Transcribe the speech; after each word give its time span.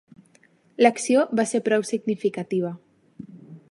L'acció 0.85 1.27
va 1.41 1.47
ser 1.53 1.63
prou 1.69 1.87
significativa. 1.91 2.77